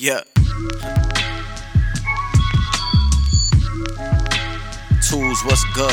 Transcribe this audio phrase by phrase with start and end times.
[0.00, 0.20] Yeah.
[5.10, 5.92] Tools, what's good?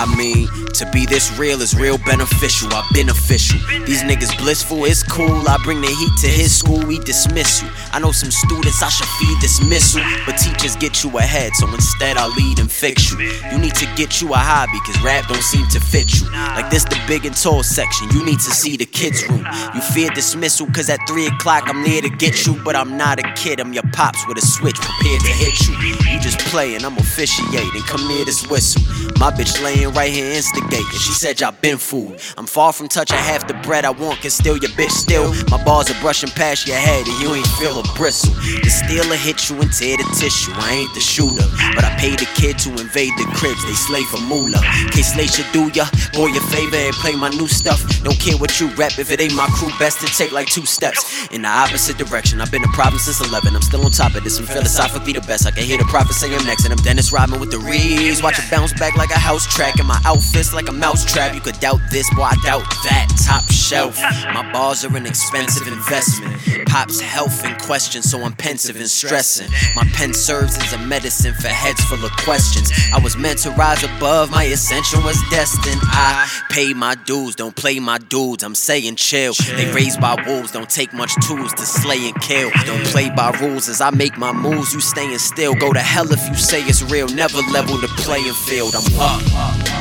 [0.00, 2.68] I mean, to be this real is real beneficial.
[2.70, 3.58] I beneficial.
[3.84, 5.48] These niggas blissful, it's cool.
[5.48, 7.68] I bring the heat to his school, we dismiss you.
[7.92, 12.16] I know some students I should feed dismissal, but teachers get you ahead, so instead
[12.16, 13.18] I lead and fix you.
[13.50, 16.30] You need to get you a hobby, cause rap don't seem to fit you.
[16.30, 19.44] Like this, the big and tall section, you need to see the kids' room.
[19.74, 23.18] You fear dismissal, cause at 3 o'clock I'm there to get you, but I'm not
[23.18, 25.74] a kid, I'm your pops with a switch prepared to hit you.
[26.12, 28.82] You just playing, I'm officiating, come near this whistle.
[29.18, 32.20] My bitch laying right here instigating, she said y'all been fooled.
[32.36, 35.32] I'm far from touching half the bread I want, can steal your bitch still.
[35.50, 38.32] My balls are brushing past your head and you ain't feel a bristle.
[38.34, 40.52] The will hit you and tear the tissue.
[40.54, 43.64] I ain't the shooter, but I paid the kid to invade the cribs.
[43.64, 44.60] They slave for moolah.
[44.92, 47.80] Case Slay should do ya, boy your favor and play my new stuff.
[48.02, 49.70] Don't care what you rap if it ain't my crew.
[49.78, 52.40] Best to take like two steps in the opposite direction.
[52.40, 53.54] I've been a problem since 11.
[53.54, 54.38] I'm still on top of this.
[54.38, 55.46] I'm philosophically the best.
[55.46, 58.22] I can hear the prophet say I'm next, and I'm Dennis Rodman with the reeds.
[58.22, 61.34] Watch it bounce back like a house track, and my outfit's like a mouse trap.
[61.34, 63.06] You could doubt this, boy, I doubt that.
[63.26, 64.00] Top shelf.
[64.32, 66.36] My balls are an expensive investment.
[66.66, 69.50] Pop's health in question, so I'm pensive and stressing.
[69.76, 72.70] My pen serves as a medicine for heads full of questions.
[72.92, 75.80] I was meant to rise above, my ascension was destined.
[75.82, 78.42] I pay my dues, don't play my dudes.
[78.42, 79.34] I'm saying chill.
[79.56, 82.50] They raised by wolves, don't take much tools to slay and kill.
[82.64, 84.72] Don't play by rules as I make my moves.
[84.72, 85.54] You staying still.
[85.54, 87.08] Go to hell if you say it's real.
[87.08, 88.74] Never level the playing field.
[88.74, 89.77] I'm up.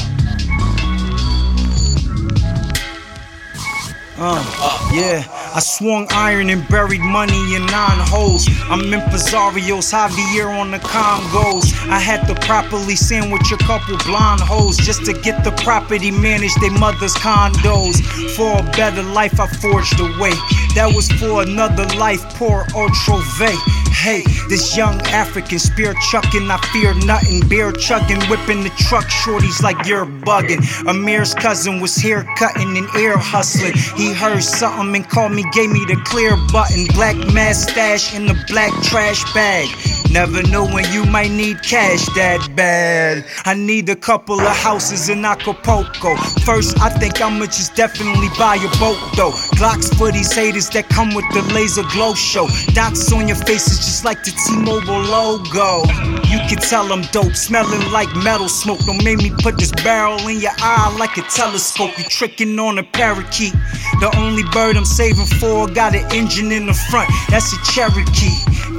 [4.22, 8.46] Uh, yeah, I swung iron and buried money in nine holes.
[8.68, 11.72] I'm in impresarios, Javier on the Congos.
[11.88, 16.60] I had to properly sandwich a couple blonde hoes just to get the property managed
[16.60, 17.96] their mother's condos.
[18.36, 20.36] For a better life, I forged a way.
[20.74, 23.50] That was for another life, poor Otrove.
[23.90, 27.46] Hey, this young African spear chucking, I fear nothing.
[27.48, 30.62] Beer chugging, whipping the truck, shorties like you're bugging.
[30.86, 33.74] Amir's cousin was hair cutting and air hustling.
[33.96, 36.86] He heard something and called me, gave me the clear button.
[36.94, 39.68] Black mustache in the black trash bag.
[40.10, 43.24] Never know when you might need cash that bad.
[43.44, 46.16] I need a couple of houses in Acapulco.
[46.44, 49.32] First, I think I'ma just definitely buy a boat though.
[49.58, 52.48] Glocks for these haters that come with the laser glow show.
[52.74, 56.19] Dots on your faces just like the T-Mobile logo.
[56.50, 58.80] Can tell I'm dope, smelling like metal smoke.
[58.80, 61.96] Don't make me put this barrel in your eye like a telescope.
[61.96, 63.52] You tricking on a parakeet.
[64.00, 67.08] The only bird I'm saving for got an engine in the front.
[67.28, 68.34] That's a Cherokee.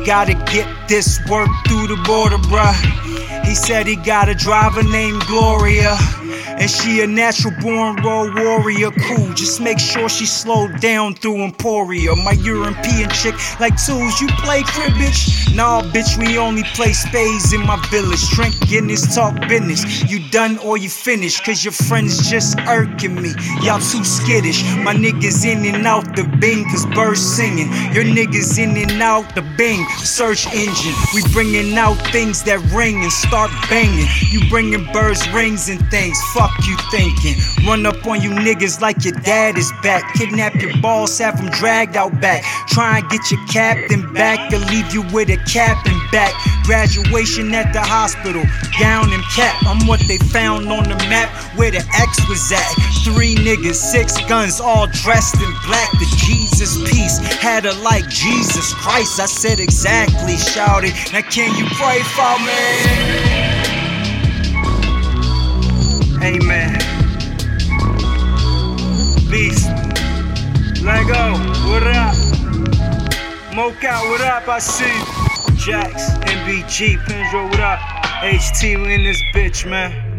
[0.06, 2.76] Gotta get this work through the border, bruh.
[3.46, 5.96] He said he got a driver named Gloria.
[6.62, 9.34] And she a natural born road warrior, cool.
[9.34, 12.16] Just make sure she slowed down through Emporia.
[12.16, 15.56] My European chick like tools, you play cribbage?
[15.56, 18.22] Nah, bitch, we only play spades in my village.
[18.30, 20.04] Drink Guinness, talk business.
[20.04, 21.44] You done or you finished?
[21.44, 23.34] Cause your friends just irking me.
[23.64, 24.62] Y'all too skittish.
[24.86, 27.74] My niggas in and out the bing, cause birds singing.
[27.92, 30.94] Your niggas in and out the bing, search engine.
[31.16, 34.06] We bringing out things that ring and start banging.
[34.30, 36.18] You bringing birds, rings, and things.
[36.36, 37.36] Fuck you thinking.
[37.66, 40.14] Run up on you niggas like your dad is back.
[40.16, 42.44] Kidnap your boss, have him dragged out back.
[42.68, 46.34] Try and get your captain back, or leave you with a cap and back.
[46.66, 48.44] Graduation at the hospital,
[48.80, 49.56] gown and cap.
[49.66, 52.72] I'm what they found on the map where the X was at.
[53.04, 55.92] Three niggas, six guns, all dressed in black.
[55.94, 59.20] The Jesus piece had her like Jesus Christ.
[59.20, 60.94] I said exactly, shouted.
[61.12, 63.41] Now can you pray for me?
[66.24, 66.78] Amen.
[69.30, 69.70] Beast.
[70.84, 71.34] L'ego,
[71.68, 72.16] what up?
[73.56, 74.48] Mocha, what up?
[74.48, 74.86] I see.
[75.56, 77.80] Jax, MBG, Pendro, what up?
[78.22, 80.11] HT, we in this bitch, man.